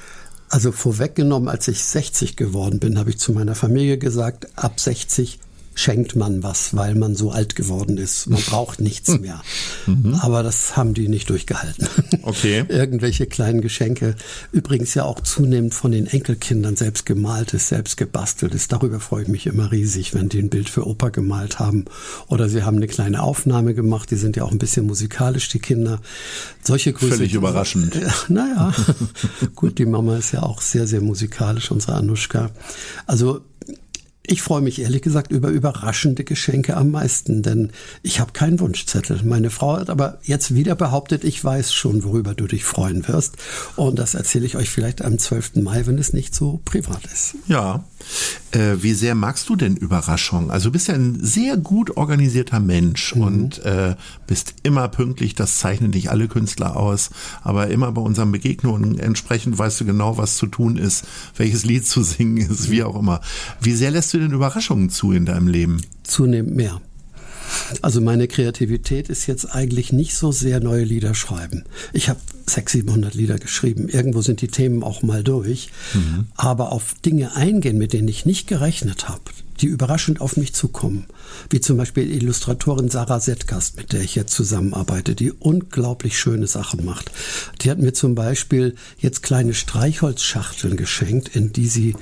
Also 0.49 0.73
vorweggenommen, 0.73 1.49
als 1.49 1.69
ich 1.69 1.82
60 1.82 2.37
geworden 2.37 2.79
bin, 2.79 2.99
habe 2.99 3.11
ich 3.11 3.19
zu 3.19 3.32
meiner 3.32 3.55
Familie 3.55 3.99
gesagt, 3.99 4.49
ab 4.56 4.79
60 4.79 5.38
schenkt 5.75 6.17
man 6.17 6.43
was, 6.43 6.76
weil 6.76 6.94
man 6.94 7.15
so 7.15 7.31
alt 7.31 7.56
geworden 7.56 7.99
ist. 7.99 8.29
Man 8.29 8.41
braucht 8.47 8.81
nichts 8.81 9.09
hm. 9.09 9.21
mehr. 9.21 9.43
Mhm. 9.87 10.15
Aber 10.21 10.43
das 10.43 10.76
haben 10.76 10.94
die 10.94 11.09
nicht 11.09 11.31
durchgehalten. 11.31 11.88
Okay. 12.23 12.65
Irgendwelche 12.69 13.26
kleinen 13.26 13.61
Geschenke. 13.61 14.15
Übrigens 14.50 14.94
ja 14.94 15.05
auch 15.05 15.21
zunehmend 15.21 15.75
von 15.75 15.93
den 15.93 16.06
Enkelkindern 16.06 16.75
selbst 16.75 17.05
gemaltes, 17.05 17.69
selbst 17.69 17.99
gebasteltes. 17.99 18.69
Darüber 18.69 18.99
freue 18.99 19.25
ich 19.25 19.29
mich 19.29 19.47
immer 19.47 19.71
riesig, 19.71 20.15
wenn 20.15 20.31
die 20.31 20.38
ein 20.38 20.49
Bild 20.49 20.71
für 20.71 20.87
Opa 20.87 21.11
gemalt 21.11 21.59
haben. 21.59 21.85
Oder 22.29 22.49
sie 22.49 22.62
haben 22.62 22.79
eine 22.79 22.87
kleine 22.87 23.23
Aufnahme 23.23 23.75
gemacht. 23.75 24.11
Die 24.11 24.17
sind 24.17 24.37
ja 24.37 24.44
auch 24.44 24.53
ein 24.53 24.59
bisschen 24.59 24.87
musikalisch, 24.87 25.50
die 25.50 25.59
Kinder. 25.59 26.00
Solche 26.62 26.94
Grüße. 26.94 27.17
Völlig 27.17 27.35
überraschend. 27.35 27.94
Ja, 27.94 28.15
naja. 28.29 28.75
Gut, 29.55 29.79
die 29.79 29.87
Mama 29.87 30.17
ist 30.17 30.32
ja 30.32 30.43
auch 30.43 30.62
sehr, 30.62 30.87
sehr 30.87 31.03
musikalisch, 31.03 31.71
unsere 31.71 31.94
Anuschka. 31.94 32.50
Also 33.06 33.43
ich 34.26 34.43
freue 34.43 34.62
mich 34.62 34.81
ehrlich 34.81 35.03
gesagt 35.03 35.31
über 35.31 35.49
überraschende 35.49 36.25
Geschenke 36.25 36.76
am 36.76 36.91
meisten, 36.91 37.43
denn 37.43 37.73
ich 38.03 38.21
habe 38.21 38.32
keinen 38.32 38.59
Wunschzettel. 38.59 39.21
Meine 39.23 39.50
Frau 39.50 39.76
hat 39.76 39.91
aber 39.91 40.19
jetzt 40.23 40.55
wieder 40.55 40.75
behauptet, 40.75 41.25
ich 41.25 41.44
weiß 41.44 41.75
schon, 41.75 42.05
worüber 42.05 42.35
du 42.35 42.47
dich 42.47 42.65
freuen 42.65 43.06
wirst. 43.06 43.37
Und 43.76 43.99
das 43.99 44.15
erzähle 44.15 44.47
ich 44.47 44.56
euch 44.56 44.71
vielleicht 44.71 45.03
am 45.03 45.19
12. 45.19 45.56
Mai, 45.56 45.87
wenn 45.87 45.99
es 45.99 46.15
nicht 46.15 46.35
so 46.35 46.61
privat 46.64 47.04
ist. 47.12 47.35
Ja. 47.49 47.85
Äh, 48.52 48.82
wie 48.82 48.94
sehr 48.94 49.14
magst 49.14 49.49
du 49.49 49.56
denn 49.56 49.76
Überraschungen? 49.76 50.50
Also 50.50 50.68
du 50.68 50.73
bist 50.73 50.88
ja 50.88 50.94
ein 50.94 51.18
sehr 51.20 51.56
gut 51.56 51.96
organisierter 51.96 52.61
Mensch 52.61 53.14
mhm. 53.14 53.23
und 53.23 53.64
äh, 53.64 53.96
bist 54.26 54.54
immer 54.62 54.88
pünktlich. 54.88 55.34
Das 55.34 55.58
zeichnen 55.58 55.92
dich 55.92 56.11
alle 56.11 56.28
Künstler 56.28 56.76
aus. 56.76 57.11
Aber 57.42 57.68
immer 57.68 57.92
bei 57.92 58.02
unseren 58.02 58.32
Begegnungen 58.32 58.99
entsprechend 58.99 59.58
weißt 59.58 59.80
du 59.80 59.84
genau, 59.84 60.18
was 60.18 60.37
zu 60.37 60.46
tun 60.46 60.76
ist, 60.76 61.04
welches 61.37 61.64
Lied 61.64 61.87
zu 61.87 62.02
singen 62.02 62.37
ist, 62.37 62.70
wie 62.70 62.82
auch 62.82 62.99
immer. 62.99 63.20
Wie 63.61 63.73
sehr 63.73 63.90
lässt 63.90 64.14
du 64.14 64.18
denn 64.18 64.32
Überraschungen 64.32 64.90
zu 64.90 65.12
in 65.12 65.26
deinem 65.26 65.49
Leben? 65.49 65.80
Zunehmend 66.02 66.54
mehr. 66.54 66.80
Also 67.83 68.00
meine 68.00 68.28
Kreativität 68.28 69.09
ist 69.09 69.26
jetzt 69.26 69.54
eigentlich 69.54 69.92
nicht 69.92 70.14
so 70.14 70.33
sehr 70.33 70.61
neue 70.61 70.85
Lieder 70.85 71.14
schreiben. 71.14 71.64
Ich 71.92 72.09
habe 72.09 72.21
600, 72.47 72.85
700 72.85 73.14
Lieder 73.14 73.38
geschrieben. 73.38 73.88
Irgendwo 73.88 74.23
sind 74.23 74.40
die 74.40 74.49
Themen 74.49 74.83
auch 74.83 75.02
mal 75.02 75.23
durch. 75.23 75.71
Mhm. 75.94 76.26
Aber 76.35 76.73
auf 76.73 76.94
Dinge 77.04 77.35
eingehen, 77.35 77.78
mit 77.78 77.92
denen 77.92 78.09
ich 78.09 78.26
nicht 78.26 78.47
gerechnet 78.47 79.09
habe, 79.09 79.23
die 79.61 79.66
überraschend 79.66 80.21
auf 80.21 80.37
mich 80.37 80.52
zukommen. 80.52 81.06
Wie 81.50 81.61
zum 81.61 81.76
Beispiel 81.76 82.11
Illustratorin 82.11 82.90
Sarah 82.90 83.21
Setkast, 83.21 83.76
mit 83.76 83.92
der 83.92 84.02
ich 84.02 84.14
jetzt 84.14 84.35
zusammenarbeite, 84.35 85.14
die 85.14 85.33
unglaublich 85.33 86.18
schöne 86.18 86.47
Sachen 86.47 86.85
macht. 86.85 87.11
Die 87.62 87.71
hat 87.71 87.78
mir 87.78 87.92
zum 87.92 88.14
Beispiel 88.14 88.75
jetzt 88.99 89.23
kleine 89.23 89.54
Streichholzschachteln 89.54 90.76
geschenkt, 90.76 91.35
in 91.35 91.52
die 91.52 91.68
sie 91.68 91.94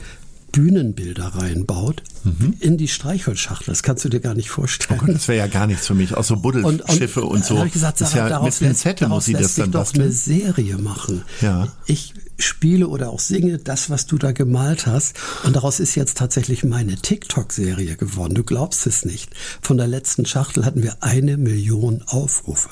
Bühnenbilder 0.52 1.28
reinbaut 1.34 2.02
mhm. 2.24 2.54
in 2.60 2.76
die 2.76 2.88
Streichholzschachtel. 2.88 3.72
Das 3.72 3.82
kannst 3.82 4.04
du 4.04 4.08
dir 4.08 4.20
gar 4.20 4.34
nicht 4.34 4.50
vorstellen. 4.50 5.00
Oh 5.02 5.06
Gott, 5.06 5.14
das 5.14 5.28
wäre 5.28 5.38
ja 5.38 5.46
gar 5.46 5.66
nichts 5.66 5.86
für 5.86 5.94
mich. 5.94 6.14
Auch 6.14 6.24
so 6.24 6.36
Buddelschiffe 6.36 7.22
und, 7.22 7.28
und, 7.28 7.36
und, 7.36 7.44
so. 7.44 7.64
Ich 7.64 7.72
gesagt, 7.72 8.00
das 8.00 8.14
ja 8.14 8.28
daraus 8.28 8.60
mit 8.60 8.70
Pinzette 8.70 9.08
muss 9.08 9.24
sie 9.24 9.32
das 9.32 9.54
dann 9.54 9.72
doch 9.72 9.92
eine 9.94 10.12
Serie 10.12 10.78
machen. 10.78 11.22
Ja. 11.40 11.68
Ich 11.86 12.14
spiele 12.38 12.88
oder 12.88 13.10
auch 13.10 13.20
singe 13.20 13.58
das, 13.58 13.90
was 13.90 14.06
du 14.06 14.18
da 14.18 14.32
gemalt 14.32 14.86
hast. 14.86 15.16
Und 15.44 15.56
daraus 15.56 15.80
ist 15.80 15.94
jetzt 15.94 16.18
tatsächlich 16.18 16.64
meine 16.64 16.96
TikTok-Serie 16.96 17.96
geworden. 17.96 18.34
Du 18.34 18.44
glaubst 18.44 18.86
es 18.86 19.04
nicht. 19.04 19.34
Von 19.62 19.78
der 19.78 19.86
letzten 19.86 20.26
Schachtel 20.26 20.64
hatten 20.64 20.82
wir 20.82 20.96
eine 21.00 21.36
Million 21.36 22.02
Aufrufe. 22.06 22.68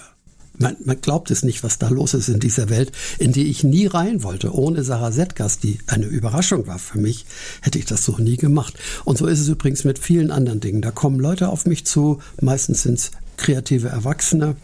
Man, 0.60 0.76
man 0.84 1.00
glaubt 1.00 1.30
es 1.30 1.42
nicht, 1.42 1.64
was 1.64 1.78
da 1.78 1.88
los 1.88 2.12
ist 2.12 2.28
in 2.28 2.38
dieser 2.38 2.68
Welt, 2.68 2.92
in 3.18 3.32
die 3.32 3.46
ich 3.46 3.64
nie 3.64 3.86
rein 3.86 4.22
wollte. 4.22 4.54
Ohne 4.54 4.84
Sarah 4.84 5.10
Setgas, 5.10 5.58
die 5.58 5.78
eine 5.86 6.04
Überraschung 6.04 6.66
war 6.66 6.78
für 6.78 6.98
mich, 6.98 7.24
hätte 7.62 7.78
ich 7.78 7.86
das 7.86 8.04
so 8.04 8.18
nie 8.18 8.36
gemacht. 8.36 8.74
Und 9.06 9.16
so 9.16 9.26
ist 9.26 9.40
es 9.40 9.48
übrigens 9.48 9.84
mit 9.84 9.98
vielen 9.98 10.30
anderen 10.30 10.60
Dingen. 10.60 10.82
Da 10.82 10.90
kommen 10.90 11.18
Leute 11.18 11.48
auf 11.48 11.64
mich 11.64 11.86
zu, 11.86 12.20
meistens 12.42 12.82
sind 12.82 12.98
es 12.98 13.10
kreative 13.38 13.88
Erwachsene 13.88 14.54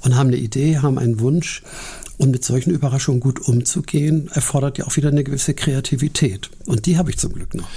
und 0.00 0.16
haben 0.16 0.28
eine 0.28 0.38
Idee, 0.38 0.78
haben 0.78 0.98
einen 0.98 1.20
Wunsch 1.20 1.62
Und 2.16 2.30
mit 2.30 2.44
solchen 2.44 2.70
Überraschungen 2.70 3.20
gut 3.20 3.40
umzugehen, 3.40 4.30
erfordert 4.32 4.78
ja 4.78 4.86
auch 4.86 4.96
wieder 4.96 5.08
eine 5.08 5.24
gewisse 5.24 5.54
Kreativität. 5.54 6.50
Und 6.66 6.86
die 6.86 6.96
habe 6.96 7.10
ich 7.10 7.18
zum 7.18 7.32
Glück 7.32 7.54
noch. 7.54 7.68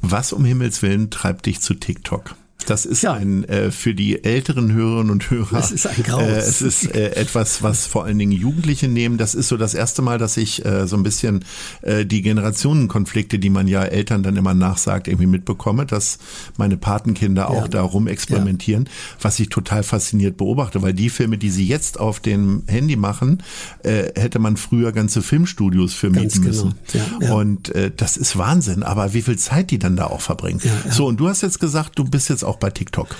Was 0.00 0.32
um 0.32 0.44
Himmels 0.44 0.80
Willen 0.80 1.10
treibt 1.10 1.46
dich 1.46 1.60
zu 1.60 1.74
TikTok? 1.74 2.36
Das 2.66 2.86
ist 2.86 3.02
ja. 3.02 3.12
ein 3.12 3.44
äh, 3.44 3.70
für 3.70 3.94
die 3.94 4.24
älteren 4.24 4.72
Hörerinnen 4.72 5.10
und 5.10 5.30
Hörer. 5.30 5.58
Es 5.58 5.70
ist 5.70 5.86
ein 5.86 6.02
Graus. 6.02 6.22
Äh, 6.22 6.36
es 6.36 6.62
ist 6.62 6.94
äh, 6.94 7.10
etwas, 7.14 7.62
was 7.62 7.86
vor 7.86 8.04
allen 8.04 8.18
Dingen 8.18 8.32
Jugendliche 8.32 8.88
nehmen. 8.88 9.18
Das 9.18 9.34
ist 9.34 9.48
so 9.48 9.56
das 9.56 9.74
erste 9.74 10.02
Mal, 10.02 10.18
dass 10.18 10.36
ich 10.36 10.64
äh, 10.64 10.86
so 10.86 10.96
ein 10.96 11.02
bisschen 11.02 11.44
äh, 11.82 12.04
die 12.04 12.22
Generationenkonflikte, 12.22 13.38
die 13.38 13.50
man 13.50 13.68
ja 13.68 13.84
Eltern 13.84 14.22
dann 14.22 14.36
immer 14.36 14.54
nachsagt, 14.54 15.08
irgendwie 15.08 15.26
mitbekomme, 15.26 15.86
dass 15.86 16.18
meine 16.56 16.76
Patenkinder 16.76 17.50
auch 17.50 17.62
ja. 17.62 17.68
da 17.68 17.82
rum 17.82 18.06
experimentieren, 18.06 18.84
ja. 18.84 18.90
was 19.20 19.38
ich 19.38 19.48
total 19.48 19.82
fasziniert 19.82 20.36
beobachte, 20.36 20.82
weil 20.82 20.94
die 20.94 21.10
Filme, 21.10 21.38
die 21.38 21.50
sie 21.50 21.66
jetzt 21.66 22.00
auf 22.00 22.20
dem 22.20 22.64
Handy 22.66 22.96
machen, 22.96 23.42
äh, 23.82 24.04
hätte 24.18 24.38
man 24.38 24.56
früher 24.56 24.92
ganze 24.92 25.22
Filmstudios 25.22 25.94
für 25.94 26.10
Ganz 26.10 26.36
mieten 26.36 26.50
genau. 26.50 26.64
müssen. 26.64 26.74
Ja, 27.20 27.34
und 27.34 27.72
das 27.96 28.16
ist 28.16 28.36
Wahnsinn. 28.36 28.82
Aber 28.82 29.14
wie 29.14 29.22
viel 29.22 29.38
Zeit 29.38 29.70
die 29.70 29.78
dann 29.78 29.96
da 29.96 30.06
auch 30.06 30.20
verbringen. 30.20 30.60
So 30.90 31.06
und 31.06 31.18
du 31.18 31.28
hast 31.28 31.42
jetzt 31.42 31.60
gesagt, 31.60 31.98
du 31.98 32.04
bist 32.04 32.28
jetzt 32.30 32.44
auch 32.44 32.53
bei 32.58 32.70
TikTok. 32.70 33.14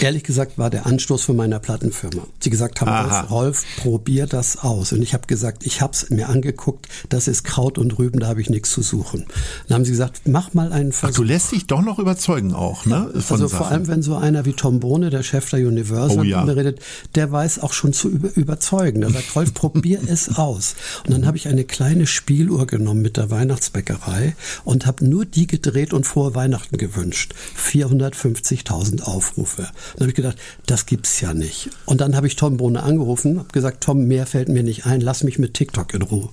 Ehrlich 0.00 0.24
gesagt 0.24 0.58
war 0.58 0.68
der 0.68 0.86
Anstoß 0.86 1.22
von 1.22 1.36
meiner 1.36 1.58
Plattenfirma. 1.58 2.26
Sie 2.40 2.50
gesagt 2.50 2.80
haben, 2.80 3.08
Rolf, 3.08 3.30
Rolf, 3.30 3.64
probier 3.78 4.26
das 4.26 4.58
aus. 4.58 4.92
Und 4.92 5.00
ich 5.00 5.14
habe 5.14 5.26
gesagt, 5.26 5.64
ich 5.64 5.80
habe 5.80 5.92
es 5.92 6.10
mir 6.10 6.28
angeguckt, 6.28 6.86
das 7.08 7.28
ist 7.28 7.44
Kraut 7.44 7.78
und 7.78 7.98
Rüben, 7.98 8.20
da 8.20 8.26
habe 8.26 8.40
ich 8.40 8.50
nichts 8.50 8.70
zu 8.70 8.82
suchen. 8.82 9.26
Dann 9.68 9.76
haben 9.76 9.84
sie 9.84 9.92
gesagt, 9.92 10.22
mach 10.26 10.52
mal 10.54 10.72
einen 10.72 10.92
Versuch. 10.92 11.14
Ach, 11.14 11.16
du 11.16 11.22
lässt 11.22 11.52
dich 11.52 11.66
doch 11.66 11.82
noch 11.82 11.98
überzeugen 11.98 12.52
auch, 12.52 12.84
ne? 12.84 13.10
Ja, 13.14 13.20
also 13.30 13.48
vor 13.48 13.68
allem, 13.68 13.86
wenn 13.88 14.02
so 14.02 14.16
einer 14.16 14.44
wie 14.44 14.52
Tom 14.52 14.80
Bohne, 14.80 15.10
der 15.10 15.22
Chef 15.22 15.48
der 15.50 15.60
Universal, 15.60 16.18
oh, 16.18 16.22
ja. 16.22 16.38
mit 16.38 16.54
mir 16.54 16.56
redet, 16.56 16.80
der 17.14 17.32
weiß 17.32 17.60
auch 17.60 17.72
schon 17.72 17.92
zu 17.92 18.08
über 18.08 18.36
überzeugen. 18.36 19.00
Der 19.00 19.10
sagt, 19.10 19.34
Rolf, 19.34 19.54
probier 19.54 20.00
es 20.06 20.36
aus. 20.36 20.74
Und 21.06 21.12
dann 21.12 21.26
habe 21.26 21.36
ich 21.36 21.48
eine 21.48 21.64
kleine 21.64 22.06
Spieluhr 22.06 22.66
genommen 22.66 23.02
mit 23.02 23.16
der 23.16 23.30
Weihnachtsbäckerei 23.30 24.36
und 24.64 24.86
habe 24.86 25.06
nur 25.06 25.24
die 25.24 25.46
gedreht 25.46 25.92
und 25.92 26.06
vor 26.06 26.34
Weihnachten 26.34 26.76
gewünscht. 26.76 27.34
450.000 27.56 29.02
Aufrufe. 29.02 29.68
Dann 29.94 30.02
habe 30.02 30.10
ich 30.10 30.16
gedacht, 30.16 30.36
das 30.66 30.86
gibt's 30.86 31.20
ja 31.20 31.34
nicht. 31.34 31.70
Und 31.84 32.00
dann 32.00 32.16
habe 32.16 32.26
ich 32.26 32.36
Tom 32.36 32.56
Bohne 32.56 32.82
angerufen, 32.82 33.38
habe 33.38 33.48
gesagt, 33.52 33.84
Tom, 33.84 34.06
mehr 34.06 34.26
fällt 34.26 34.48
mir 34.48 34.62
nicht 34.62 34.86
ein, 34.86 35.00
lass 35.00 35.22
mich 35.22 35.38
mit 35.38 35.54
TikTok 35.54 35.94
in 35.94 36.02
Ruhe. 36.02 36.28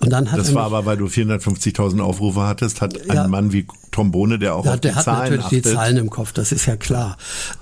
Und 0.00 0.10
dann 0.10 0.30
hat 0.32 0.38
das 0.38 0.54
war 0.54 0.64
aber, 0.64 0.86
weil 0.86 0.96
du 0.96 1.06
450.000 1.06 2.00
Aufrufe 2.00 2.42
hattest, 2.42 2.80
hat 2.80 3.06
ja, 3.06 3.24
ein 3.24 3.30
Mann 3.30 3.52
wie 3.52 3.66
Trombone, 3.92 4.38
der 4.38 4.56
auch 4.56 4.64
ja, 4.64 4.74
auf 4.74 4.80
der 4.80 4.92
die 4.92 4.96
hat 4.96 5.04
Zahlen 5.04 5.18
natürlich 5.20 5.44
achtet. 5.44 5.64
die 5.64 5.74
Zahlen 5.74 5.96
im 5.98 6.10
Kopf, 6.10 6.32
das 6.32 6.50
ist 6.50 6.66
ja 6.66 6.76
klar. 6.76 7.16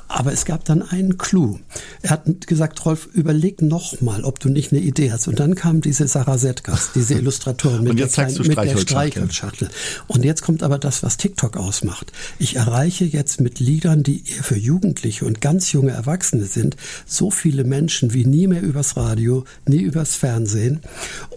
Aber 0.09 0.33
es 0.33 0.45
gab 0.45 0.65
dann 0.65 0.83
einen 0.83 1.19
Clou. 1.19 1.59
Er 2.03 2.11
hat 2.11 2.47
gesagt, 2.47 2.85
Rolf, 2.85 3.09
überleg 3.13 3.63
noch 3.63 4.01
mal, 4.01 4.25
ob 4.25 4.41
du 4.41 4.49
nicht 4.49 4.73
eine 4.73 4.81
Idee 4.81 5.13
hast. 5.13 5.29
Und 5.29 5.39
dann 5.39 5.55
kam 5.55 5.81
diese 5.81 6.09
Sarah 6.09 6.39
Setkas, 6.39 6.91
diese 6.95 7.15
Illustratorin 7.19 7.85
mit, 7.85 7.99
der, 7.99 8.09
kleinen, 8.09 8.47
mit 8.47 8.57
der 8.57 8.77
Streichholzschachtel. 8.77 9.69
Und 10.09 10.25
jetzt 10.25 10.43
kommt 10.43 10.63
aber 10.63 10.79
das, 10.79 11.03
was 11.03 11.17
TikTok 11.17 11.57
ausmacht. 11.57 12.13
Ich 12.39 12.57
erreiche 12.57 13.05
jetzt 13.05 13.41
mit 13.41 13.61
Liedern, 13.61 14.03
die 14.03 14.25
eher 14.27 14.43
für 14.43 14.57
Jugendliche 14.57 15.25
und 15.25 15.41
ganz 15.41 15.73
junge 15.73 15.93
Erwachsene 15.93 16.45
sind, 16.45 16.77
so 17.07 17.31
viele 17.31 17.65
Menschen 17.65 18.13
wie 18.13 18.25
nie 18.25 18.47
mehr 18.47 18.63
übers 18.63 18.97
Radio, 18.97 19.45
nie 19.67 19.83
übers 19.83 20.17
Fernsehen 20.17 20.81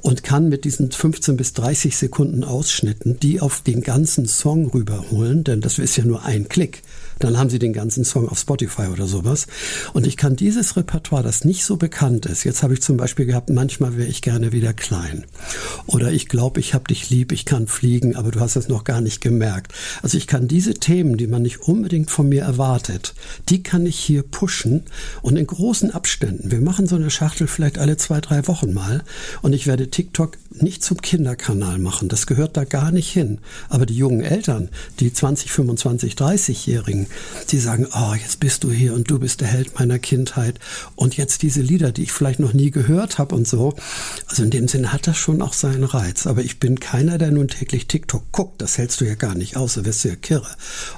und 0.01 0.23
kann 0.23 0.49
mit 0.49 0.65
diesen 0.65 0.91
15 0.91 1.37
bis 1.37 1.53
30 1.53 1.95
Sekunden 1.97 2.43
Ausschnitten, 2.43 3.19
die 3.19 3.39
auf 3.39 3.61
den 3.61 3.81
ganzen 3.81 4.27
Song 4.27 4.69
rüberholen, 4.83 5.43
denn 5.43 5.61
das 5.61 5.79
ist 5.79 5.97
ja 5.97 6.03
nur 6.03 6.23
ein 6.23 6.47
Klick. 6.49 6.83
Dann 7.23 7.37
haben 7.37 7.49
sie 7.49 7.59
den 7.59 7.71
ganzen 7.71 8.03
Song 8.03 8.27
auf 8.27 8.37
Spotify 8.37 8.87
oder 8.91 9.07
sowas. 9.07 9.47
Und 9.93 10.05
ich 10.05 10.17
kann 10.17 10.35
dieses 10.35 10.75
Repertoire, 10.75 11.23
das 11.23 11.45
nicht 11.45 11.63
so 11.63 11.77
bekannt 11.77 12.25
ist, 12.25 12.43
jetzt 12.43 12.63
habe 12.63 12.73
ich 12.73 12.81
zum 12.81 12.97
Beispiel 12.97 13.25
gehabt, 13.25 13.49
manchmal 13.49 13.97
wäre 13.97 14.09
ich 14.09 14.21
gerne 14.21 14.51
wieder 14.51 14.73
klein. 14.73 15.25
Oder 15.87 16.11
ich 16.11 16.27
glaube, 16.27 16.59
ich 16.59 16.73
habe 16.73 16.83
dich 16.85 17.09
lieb, 17.09 17.31
ich 17.31 17.45
kann 17.45 17.67
fliegen, 17.67 18.17
aber 18.17 18.31
du 18.31 18.41
hast 18.41 18.57
es 18.57 18.67
noch 18.67 18.83
gar 18.83 18.99
nicht 18.99 19.21
gemerkt. 19.21 19.73
Also 20.01 20.17
ich 20.17 20.27
kann 20.27 20.49
diese 20.49 20.73
Themen, 20.73 21.15
die 21.15 21.27
man 21.27 21.43
nicht 21.43 21.61
unbedingt 21.61 22.11
von 22.11 22.27
mir 22.27 22.43
erwartet, 22.43 23.13
die 23.47 23.63
kann 23.63 23.85
ich 23.85 23.97
hier 23.97 24.23
pushen 24.23 24.83
und 25.21 25.37
in 25.37 25.47
großen 25.47 25.91
Abständen. 25.91 26.51
Wir 26.51 26.59
machen 26.59 26.87
so 26.87 26.97
eine 26.97 27.09
Schachtel 27.09 27.47
vielleicht 27.47 27.77
alle 27.77 27.95
zwei, 27.95 28.19
drei 28.19 28.47
Wochen 28.47 28.73
mal 28.73 29.03
und 29.41 29.53
ich 29.53 29.65
werde 29.65 29.89
TikTok 29.89 30.37
nicht 30.51 30.83
zum 30.83 31.01
Kinderkanal 31.01 31.79
machen. 31.79 32.09
Das 32.09 32.27
gehört 32.27 32.57
da 32.57 32.63
gar 32.63 32.91
nicht 32.91 33.11
hin. 33.11 33.39
Aber 33.69 33.85
die 33.85 33.95
jungen 33.95 34.21
Eltern, 34.21 34.69
die 34.99 35.11
20, 35.11 35.51
25, 35.51 36.13
30-Jährigen, 36.13 37.07
die 37.49 37.59
sagen, 37.59 37.87
oh, 37.93 38.13
jetzt 38.13 38.39
bist 38.39 38.63
du 38.63 38.71
hier 38.71 38.93
und 38.93 39.09
du 39.09 39.19
bist 39.19 39.41
der 39.41 39.47
Held 39.47 39.77
meiner 39.79 39.99
Kindheit 39.99 40.59
und 40.95 41.17
jetzt 41.17 41.41
diese 41.41 41.61
Lieder, 41.61 41.91
die 41.91 42.03
ich 42.03 42.11
vielleicht 42.11 42.39
noch 42.39 42.53
nie 42.53 42.71
gehört 42.71 43.17
habe 43.17 43.35
und 43.35 43.47
so. 43.47 43.75
Also 44.27 44.43
in 44.43 44.49
dem 44.49 44.67
Sinne 44.67 44.93
hat 44.93 45.07
das 45.07 45.17
schon 45.17 45.41
auch 45.41 45.53
seinen 45.53 45.83
Reiz. 45.83 46.27
Aber 46.27 46.41
ich 46.41 46.59
bin 46.59 46.79
keiner, 46.79 47.17
der 47.17 47.31
nun 47.31 47.47
täglich 47.47 47.87
TikTok 47.87 48.31
guckt. 48.31 48.61
Das 48.61 48.77
hältst 48.77 49.01
du 49.01 49.05
ja 49.05 49.15
gar 49.15 49.35
nicht 49.35 49.57
aus, 49.57 49.75
da 49.75 49.85
wirst 49.85 50.03
du 50.03 50.09
ja 50.09 50.15
kirre. 50.15 50.49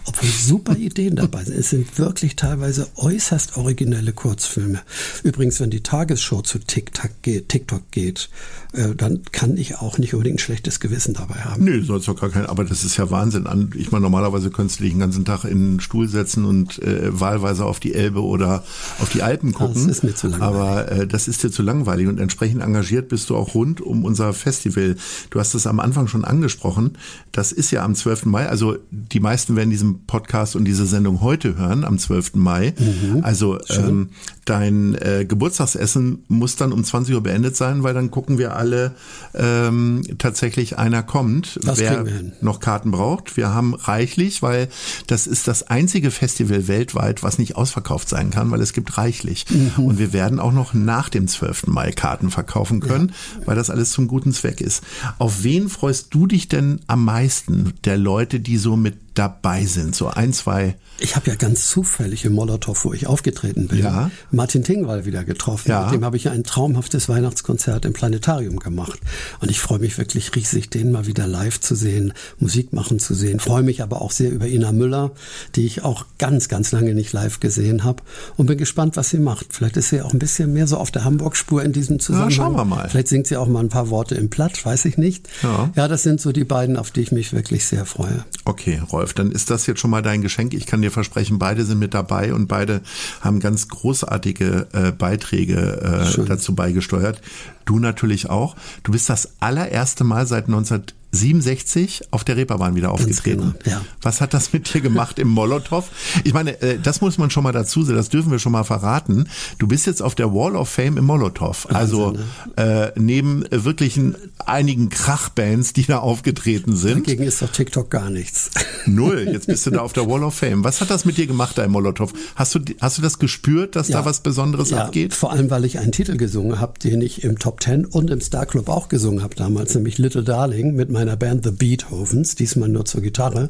Obwohl 0.06 0.30
super 0.30 0.76
Ideen 0.78 1.16
dabei 1.16 1.44
sind. 1.44 1.58
Es 1.58 1.70
sind 1.70 1.98
wirklich 1.98 2.36
teilweise 2.36 2.88
äußerst 2.96 3.58
originelle 3.58 4.14
Kurzfilme. 4.14 4.82
Übrigens, 5.24 5.60
wenn 5.60 5.70
die 5.70 5.84
Tagesshow 5.84 6.42
zu 6.42 6.60
TikTok 6.60 7.12
geht, 7.22 7.50
TikTok 7.50 7.92
geht 7.92 8.30
äh, 8.76 8.96
dann 8.96 9.22
kann 9.32 9.58
ich 9.58 9.78
auch 9.78 9.98
nicht 9.98 10.14
unbedingt 10.14 10.36
ein 10.36 10.40
schlechtes 10.40 10.80
Gewissen 10.80 11.14
dabei 11.14 11.36
haben. 11.36 11.64
Nö, 11.64 11.84
sollst 11.84 12.08
doch 12.08 12.20
gar 12.20 12.30
kein, 12.30 12.46
aber 12.46 12.66
das 12.66 12.84
ist 12.84 12.98
ja 12.98 13.10
Wahnsinn. 13.10 13.72
Ich 13.76 13.92
meine, 13.92 14.04
normalerweise 14.04 14.50
könntest 14.50 14.80
du 14.80 14.84
dich 14.84 14.94
den 14.94 15.00
ganzen 15.00 15.26
Tag 15.26 15.46
in 15.46 15.74
den 15.74 15.80
Stuhl 15.96 16.10
setzen 16.10 16.44
und 16.44 16.82
äh, 16.84 17.18
wahlweise 17.18 17.64
auf 17.64 17.80
die 17.80 17.94
Elbe 17.94 18.22
oder 18.22 18.66
auf 19.00 19.08
die 19.14 19.24
Alpen 19.24 19.54
gucken. 19.54 19.88
Das 19.88 19.98
ist 19.98 20.04
mir 20.04 20.14
zu 20.14 20.28
langweilig. 20.28 20.56
Aber 20.56 20.92
äh, 20.92 21.08
das 21.08 21.30
ist 21.30 21.42
dir 21.42 21.52
zu 21.52 21.64
langweilig 21.64 22.08
und 22.08 22.20
entsprechend 22.20 22.62
engagiert 22.62 23.08
bist 23.08 23.30
du 23.30 23.38
auch 23.38 23.56
rund 23.56 23.80
um 23.80 24.04
unser 24.04 24.34
Festival. 24.34 24.98
Du 25.30 25.40
hast 25.40 25.54
es 25.54 25.66
am 25.66 25.80
Anfang 25.80 26.08
schon 26.10 26.26
angesprochen. 26.26 26.98
Das 27.32 27.54
ist 27.54 27.72
ja 27.72 27.86
am 27.86 27.96
12. 27.96 28.26
Mai. 28.26 28.50
Also 28.50 28.76
die 28.92 29.22
meisten 29.22 29.56
werden 29.56 29.70
diesen 29.70 30.06
Podcast 30.06 30.58
und 30.58 30.66
diese 30.66 30.86
Sendung 30.86 31.22
heute 31.22 31.58
hören, 31.58 31.86
am 31.86 31.98
12. 31.98 32.36
Mai. 32.36 32.74
Mhm. 32.78 33.24
Also 33.24 33.58
ähm, 33.70 34.10
dein 34.44 34.96
äh, 34.96 35.26
Geburtstagsessen 35.26 36.24
muss 36.28 36.56
dann 36.56 36.72
um 36.72 36.84
20 36.84 37.16
Uhr 37.16 37.24
beendet 37.24 37.56
sein, 37.56 37.84
weil 37.84 37.94
dann 37.94 38.12
gucken 38.12 38.38
wir 38.38 38.56
alle 38.56 38.92
ähm, 39.34 40.02
tatsächlich 40.18 40.78
einer 40.78 41.04
kommt, 41.04 41.60
das 41.64 41.80
wer 41.80 42.06
noch 42.42 42.60
Karten 42.60 42.92
braucht. 42.92 43.38
Wir 43.38 43.54
haben 43.54 43.74
reichlich, 43.74 44.42
weil 44.42 44.68
das 45.08 45.26
ist 45.26 45.48
das 45.48 45.64
einzige 45.64 45.85
Festival 46.12 46.68
weltweit, 46.68 47.24
was 47.24 47.38
nicht 47.38 47.56
ausverkauft 47.56 48.10
sein 48.10 48.32
kann, 48.32 48.52
weil 48.52 48.62
es 48.62 48.74
gibt 48.74 48.98
reichlich. 48.98 49.46
Mhm. 49.50 49.84
Und 49.84 50.00
wir 50.00 50.14
werden 50.14 50.40
auch 50.40 50.52
noch 50.52 50.74
nach 50.74 51.10
dem 51.10 51.28
12. 51.28 51.68
Mai 51.68 51.92
Karten 51.92 52.30
verkaufen 52.30 52.80
können, 52.80 53.14
ja. 53.40 53.48
weil 53.48 53.56
das 53.56 53.70
alles 53.70 53.92
zum 53.92 54.08
guten 54.08 54.34
Zweck 54.34 54.62
ist. 54.62 54.84
Auf 55.18 55.44
wen 55.44 55.70
freust 55.70 56.14
du 56.14 56.28
dich 56.28 56.48
denn 56.48 56.82
am 56.88 57.06
meisten 57.06 57.74
der 57.84 57.98
Leute, 57.98 58.40
die 58.40 58.58
so 58.58 58.76
mit 58.76 58.96
dabei 59.16 59.66
sind? 59.66 59.96
So 59.96 60.08
ein, 60.08 60.34
zwei. 60.34 60.76
Ich 61.00 61.16
habe 61.16 61.30
ja 61.30 61.36
ganz 61.36 61.70
zufällig 61.70 62.24
im 62.24 62.34
Molotow, 62.34 62.86
wo 62.86 62.94
ich 62.94 63.08
aufgetreten 63.08 63.68
bin, 63.68 63.80
ja. 63.80 64.12
Martin 64.32 64.64
Tingwall 64.64 65.06
wieder 65.06 65.26
getroffen. 65.26 65.70
Ja. 65.70 65.86
Mit 65.86 65.94
dem 65.94 66.06
habe 66.06 66.16
ich 66.16 66.30
ein 66.30 66.44
traumhaftes 66.44 67.10
Weihnachtskonzert 67.10 67.84
im 67.84 67.92
Planetarium 67.92 68.60
gemacht. 68.60 69.00
Und 69.42 69.52
ich 69.52 69.60
freue 69.60 69.80
mich 69.80 69.98
wirklich 69.98 70.34
riesig, 70.36 70.70
den 70.70 70.92
mal 70.92 71.06
wieder 71.06 71.28
live 71.28 71.60
zu 71.60 71.76
sehen, 71.76 72.14
Musik 72.40 72.72
machen 72.72 73.00
zu 73.00 73.14
sehen. 73.14 73.42
Freue 73.42 73.64
mich 73.64 73.82
aber 73.82 74.02
auch 74.02 74.12
sehr 74.12 74.32
über 74.32 74.48
Ina 74.48 74.72
Müller, 74.72 75.12
die 75.56 75.66
ich 75.66 75.84
auch 75.84 76.06
ganz, 76.18 76.48
ganz 76.48 76.72
lange 76.72 76.94
nicht 76.94 77.12
live 77.12 77.42
gesehen 77.42 77.84
habe. 77.84 78.02
Und 78.38 78.46
bin 78.46 78.58
gespannt, 78.58 78.96
was 78.96 79.10
sie 79.10 79.20
macht. 79.20 79.48
Vielleicht 79.50 79.76
ist 79.76 79.90
sie 79.90 80.02
auch 80.02 80.14
ein 80.14 80.20
bisschen 80.20 80.54
mehr 80.54 80.68
so 80.68 80.78
auf 80.78 80.92
der 80.92 81.04
Hamburg-Spur 81.04 81.62
in 81.62 81.74
diesem 81.74 82.00
Zusammenhang. 82.00 82.30
Ja, 82.30 82.36
schauen 82.36 82.56
wir 82.56 82.66
mal. 82.66 82.90
Vielleicht 82.90 83.10
singt 83.10 83.28
sie 83.28 83.36
auch 83.36 83.48
mal 83.48 83.60
ein 83.60 83.70
paar 83.70 83.90
Worte 83.90 84.16
im 84.16 84.30
Platt, 84.30 84.66
weiß 84.66 84.86
ich 84.86 84.98
nicht. 84.98 85.28
Ja. 85.44 85.72
ja, 85.76 85.88
das 85.90 86.04
sind 86.04 86.22
so 86.22 86.32
die 86.32 86.46
beiden, 86.46 86.78
auf 86.78 86.92
die 86.92 87.02
ich 87.02 87.12
mich 87.12 87.34
wirklich 87.34 87.66
sehr 87.66 87.86
freue. 87.86 88.24
Okay, 88.46 88.82
Rolf, 88.92 89.05
dann 89.14 89.32
ist 89.32 89.50
das 89.50 89.68
jetzt 89.68 89.80
schon 89.80 89.92
mal 89.92 90.02
dein 90.02 90.22
Geschenk. 90.22 90.54
Ich 90.54 90.66
kann 90.66 90.82
dir 90.82 90.92
versprechen, 90.92 91.40
beide 91.40 91.66
sind 91.66 91.80
mit 91.80 91.94
dabei 91.94 92.34
und 92.34 92.48
beide 92.48 92.82
haben 93.22 93.40
ganz 93.40 93.68
großartige 93.68 94.68
äh, 94.74 94.92
Beiträge 94.92 96.16
äh, 96.18 96.26
dazu 96.26 96.56
beigesteuert. 96.56 97.22
Du 97.66 97.80
natürlich 97.80 98.30
auch. 98.30 98.56
Du 98.84 98.92
bist 98.92 99.10
das 99.10 99.42
allererste 99.42 100.04
Mal 100.04 100.28
seit 100.28 100.48
19 100.48 100.84
67 101.16 102.04
auf 102.12 102.24
der 102.24 102.38
Reeperbahn 102.38 102.76
wieder 102.76 102.92
aufgetreten. 102.92 103.56
Genau, 103.64 103.78
ja. 103.78 103.86
Was 104.02 104.22
hat 104.22 104.34
das 104.34 104.54
mit 104.54 104.74
dir 104.74 104.82
gemacht 104.82 105.18
im 105.18 105.30
Molotow? 105.30 105.90
Ich 106.24 106.34
meine, 106.34 106.62
äh, 106.62 106.78
das 106.82 107.02
muss 107.02 107.18
man 107.18 107.30
schon 107.30 107.44
mal 107.44 107.52
dazu 107.52 107.84
sehen, 107.84 107.96
das 107.96 108.10
dürfen 108.10 108.32
wir 108.32 108.40
schon 108.40 108.52
mal 108.52 108.64
verraten. 108.64 109.28
Du 109.58 109.68
bist 109.68 109.86
jetzt 109.88 110.02
auf 110.02 110.16
der 110.16 110.34
Wall 110.34 110.56
of 110.56 110.70
Fame 110.70 110.98
im 110.98 111.06
Molotow. 111.06 111.68
Also 111.72 112.12
ne? 112.58 112.92
äh, 112.96 113.00
neben 113.00 113.46
wirklichen 113.50 114.16
einigen 114.46 114.90
Krachbands, 114.90 115.74
die 115.74 115.86
da 115.86 116.00
aufgetreten 116.00 116.76
sind. 116.76 117.08
Dagegen 117.08 117.24
ist 117.24 117.42
doch 117.42 117.52
TikTok 117.52 117.90
gar 117.90 118.10
nichts. 118.10 118.52
Null. 118.86 119.28
Jetzt 119.32 119.48
bist 119.48 119.66
du 119.66 119.72
da 119.72 119.80
auf 119.80 119.94
der 119.94 120.10
Wall 120.10 120.24
of 120.24 120.36
Fame. 120.36 120.64
Was 120.64 120.82
hat 120.82 120.90
das 120.90 121.06
mit 121.06 121.18
dir 121.18 121.28
gemacht 121.28 121.58
da 121.58 121.64
im 121.64 121.72
Molotow? 121.72 122.12
Hast 122.36 122.56
du, 122.56 122.60
hast 122.82 122.98
du 122.98 123.02
das 123.02 123.20
gespürt, 123.20 123.76
dass 123.76 123.88
ja. 123.88 124.00
da 124.00 124.06
was 124.06 124.20
Besonderes 124.20 124.72
ja, 124.72 124.86
abgeht? 124.86 125.14
Vor 125.14 125.32
allem, 125.32 125.50
weil 125.50 125.66
ich 125.66 125.80
einen 125.80 125.92
Titel 125.92 126.18
gesungen 126.18 126.60
habe, 126.60 126.78
den 126.80 127.02
ich 127.02 127.24
im 127.24 127.40
Top 127.40 127.55
Ten 127.60 127.86
und 127.86 128.10
im 128.10 128.22
Star 128.22 128.46
Club 128.46 128.70
auch 128.70 128.90
gesungen 128.90 129.24
habe 129.24 129.36
damals, 129.36 129.76
nämlich 129.76 129.98
Little 129.98 130.24
Darling 130.24 130.76
mit 130.76 130.90
meiner 130.90 131.16
Band 131.16 131.44
The 131.44 131.52
Beethovens, 131.52 132.36
diesmal 132.36 132.70
nur 132.70 132.86
zur 132.86 133.02
Gitarre. 133.02 133.50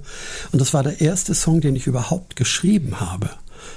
Und 0.52 0.60
das 0.60 0.74
war 0.74 0.84
der 0.84 1.02
erste 1.02 1.34
Song, 1.34 1.62
den 1.62 1.76
ich 1.76 1.88
überhaupt 1.88 2.36
geschrieben 2.36 3.00
habe. 3.00 3.30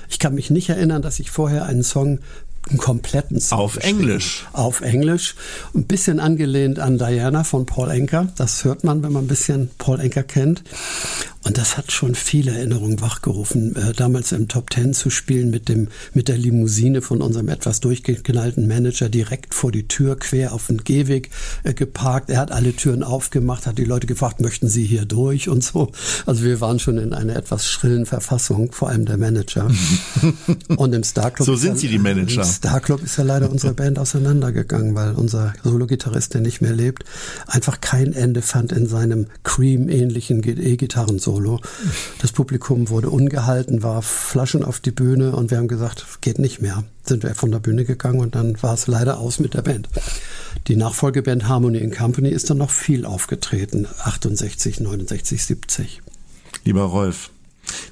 Ich 0.09 0.19
kann 0.19 0.35
mich 0.35 0.51
nicht 0.51 0.69
erinnern, 0.69 1.03
dass 1.03 1.19
ich 1.19 1.31
vorher 1.31 1.67
einen 1.67 1.83
Song 1.83 2.19
einen 2.69 2.79
kompletten 2.79 3.41
Song 3.41 3.61
Auf 3.61 3.77
Englisch. 3.79 4.47
Auf 4.53 4.81
Englisch. 4.81 5.35
Ein 5.75 5.85
bisschen 5.85 6.21
angelehnt 6.21 6.79
an 6.79 6.99
Diana 6.99 7.45
von 7.45 7.67
Paul 7.67 7.91
Enker. 7.91 8.29
Das 8.37 8.65
hört 8.65 8.85
man, 8.85 9.03
wenn 9.03 9.13
man 9.13 9.25
ein 9.25 9.29
bisschen 9.29 9.71
Paul 9.79 10.01
Enker 10.01 10.23
kennt. 10.23 10.63
Und 11.45 11.57
das 11.57 11.77
hat 11.77 11.93
schon 11.93 12.15
viele 12.15 12.51
Erinnerungen 12.53 13.01
wachgerufen, 13.01 13.77
äh, 13.77 13.93
damals 13.93 14.33
im 14.33 14.49
Top 14.49 14.71
Ten 14.71 14.93
zu 14.93 15.09
spielen 15.09 15.51
mit 15.51 15.69
dem, 15.69 15.89
mit 16.13 16.29
der 16.29 16.37
Limousine 16.37 17.01
von 17.01 17.23
unserem 17.23 17.49
etwas 17.49 17.81
durchgeknallten 17.81 18.67
Manager 18.67 19.09
direkt 19.09 19.55
vor 19.55 19.71
die 19.71 19.87
Tür, 19.87 20.17
quer 20.17 20.53
auf 20.53 20.67
den 20.67 20.79
Gehweg 20.79 21.31
äh, 21.63 21.75
geparkt. 21.75 22.31
Er 22.31 22.41
hat 22.41 22.51
alle 22.51 22.75
Türen 22.75 23.05
aufgemacht, 23.05 23.67
hat 23.67 23.79
die 23.79 23.85
Leute 23.85 24.07
gefragt, 24.07 24.41
möchten 24.41 24.69
Sie 24.69 24.85
hier 24.85 25.05
durch 25.05 25.49
und 25.49 25.63
so. 25.63 25.93
Also 26.27 26.43
wir 26.43 26.61
waren 26.61 26.81
schon 26.81 26.99
in 26.99 27.13
einer 27.13 27.37
etwas 27.37 27.69
schrillen 27.69 28.05
Verfassung, 28.05 28.73
vor 28.73 28.89
allem 28.89 29.07
der 29.07 29.17
Manager. 29.17 29.71
und 30.77 30.93
im 30.93 31.05
Star 31.05 31.31
Club. 31.31 31.47
So 31.47 31.55
sind 31.55 31.75
ja, 31.75 31.77
Sie 31.77 31.89
die 31.89 31.99
Manager. 31.99 32.43
Im 32.43 32.49
Star 32.49 32.81
Club 32.81 33.03
ist 33.03 33.17
ja 33.17 33.25
leider 33.25 33.51
unsere 33.51 33.75
Band 33.75 33.99
auseinandergegangen, 33.99 34.97
weil 34.97 35.13
unser 35.13 35.55
Solo-Gitarrist, 35.63 36.35
der 36.35 36.41
nicht 36.41 36.61
mehr 36.61 36.75
lebt, 36.75 37.05
einfach 37.47 37.81
kein 37.81 38.13
Ende 38.13 38.43
fand 38.43 38.73
in 38.73 38.89
seinem 38.89 39.29
Cream-ähnlichen 39.45 40.43
E-Gitarren-Solo. 40.45 41.28
Solo. 41.29 41.61
Das 42.23 42.33
Publikum 42.33 42.89
wurde 42.89 43.11
ungehalten, 43.11 43.83
war 43.83 44.01
Flaschen 44.01 44.65
auf 44.65 44.81
die 44.81 44.93
Bühne 44.93 45.37
und 45.37 45.51
wir 45.51 45.59
haben 45.59 45.69
gesagt, 45.69 46.07
geht 46.23 46.39
nicht 46.39 46.63
mehr. 46.63 46.85
Sind 47.03 47.23
wir 47.23 47.35
von 47.35 47.51
der 47.51 47.59
Bühne 47.59 47.85
gegangen 47.85 48.21
und 48.21 48.35
dann 48.35 48.63
war 48.63 48.73
es 48.73 48.87
leider 48.87 49.19
aus 49.19 49.39
mit 49.39 49.53
der 49.53 49.61
Band. 49.61 49.91
Die 50.69 50.77
Nachfolgeband 50.77 51.47
Harmony 51.47 51.79
in 51.79 51.91
Company 51.91 52.31
ist 52.31 52.49
dann 52.49 52.57
noch 52.57 52.71
viel 52.71 53.05
aufgetreten, 53.05 53.87
68, 54.05 54.81
69, 54.81 55.45
70. 55.45 56.01
Lieber 56.65 56.85
Rolf, 56.85 57.31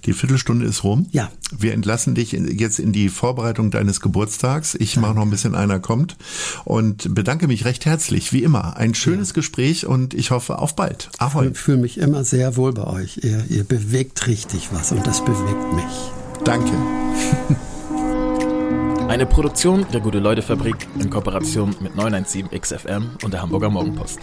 die 0.06 0.12
Viertelstunde 0.12 0.66
ist 0.66 0.84
rum. 0.84 1.06
Ja. 1.10 1.30
Wir 1.56 1.75
entlassen 1.75 2.14
dich 2.14 2.32
jetzt 2.32 2.78
in 2.78 2.92
die 2.92 3.08
Vorbereitung 3.08 3.70
deines 3.70 4.00
Geburtstags. 4.00 4.75
Ich 4.75 4.96
mache 4.96 5.14
noch 5.14 5.22
ein 5.22 5.30
bisschen 5.30 5.54
einer 5.54 5.80
kommt 5.80 6.16
und 6.64 7.14
bedanke 7.14 7.46
mich 7.46 7.64
recht 7.64 7.86
herzlich, 7.86 8.32
wie 8.32 8.42
immer. 8.42 8.76
Ein 8.76 8.94
schönes 8.94 9.28
ja. 9.28 9.34
Gespräch 9.34 9.86
und 9.86 10.14
ich 10.14 10.30
hoffe 10.30 10.58
auf 10.58 10.76
bald. 10.76 11.10
Ahoi. 11.18 11.48
Ich 11.48 11.58
fühle 11.58 11.78
mich 11.78 11.98
immer 11.98 12.25
sehr 12.25 12.56
wohl 12.56 12.72
bei 12.72 12.84
euch. 12.84 13.20
Ihr, 13.22 13.44
ihr 13.48 13.64
bewegt 13.64 14.26
richtig 14.26 14.68
was 14.72 14.92
und 14.92 15.06
das 15.06 15.25
bewegt 15.25 15.72
mich. 15.75 15.84
Danke. 16.44 16.72
Eine 19.08 19.26
Produktion 19.26 19.86
der 19.92 20.00
Gute-Leute-Fabrik 20.00 20.88
in 20.98 21.10
Kooperation 21.10 21.76
mit 21.80 21.94
917 21.94 22.60
XFM 22.60 23.10
und 23.22 23.32
der 23.32 23.42
Hamburger 23.42 23.70
Morgenpost. 23.70 24.18